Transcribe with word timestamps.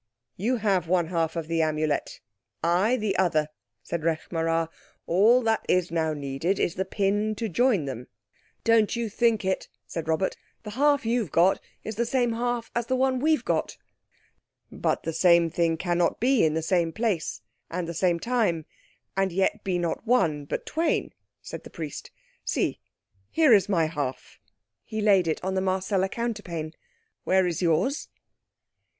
"You 0.35 0.55
have 0.55 0.87
one 0.87 1.09
half 1.09 1.35
of 1.35 1.47
the 1.47 1.61
Amulet, 1.61 2.21
I 2.63 2.97
the 2.97 3.15
other," 3.17 3.49
said 3.83 4.01
Rekh 4.01 4.29
marā. 4.31 4.67
"All 5.05 5.43
that 5.43 5.63
is 5.69 5.91
now 5.91 6.11
needed 6.15 6.57
is 6.59 6.73
the 6.73 6.85
pin 6.85 7.35
to 7.35 7.47
join 7.47 7.85
them." 7.85 8.07
"Don't 8.63 8.95
you 8.95 9.09
think 9.09 9.45
it," 9.45 9.69
said 9.85 10.07
Robert. 10.07 10.35
"The 10.63 10.71
half 10.71 11.05
you've 11.05 11.29
got 11.31 11.59
is 11.83 11.97
the 11.97 12.07
same 12.07 12.31
half 12.33 12.71
as 12.75 12.87
the 12.87 12.95
one 12.95 13.19
we've 13.19 13.45
got." 13.45 13.77
"But 14.71 15.03
the 15.03 15.13
same 15.13 15.51
thing 15.51 15.77
cannot 15.77 16.19
be 16.19 16.43
in 16.45 16.55
the 16.55 16.63
same 16.63 16.91
place 16.91 17.43
and 17.69 17.87
the 17.87 17.93
same 17.93 18.19
time, 18.19 18.65
and 19.15 19.31
yet 19.31 19.63
be 19.63 19.77
not 19.77 20.07
one, 20.07 20.45
but 20.45 20.65
twain," 20.65 21.13
said 21.43 21.63
the 21.63 21.69
Priest. 21.69 22.09
"See, 22.43 22.79
here 23.29 23.53
is 23.53 23.69
my 23.69 23.85
half." 23.85 24.39
He 24.83 24.99
laid 24.99 25.27
it 25.27 25.43
on 25.43 25.53
the 25.53 25.61
Marcella 25.61 26.09
counterpane. 26.09 26.73
"Where 27.23 27.45
is 27.45 27.61
yours?" 27.61 28.07